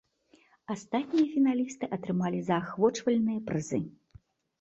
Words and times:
Астатнія 0.75 1.27
фіналісты 1.33 1.89
атрымалі 1.97 2.39
заахвочвальныя 2.47 3.39
прызы. 3.51 3.81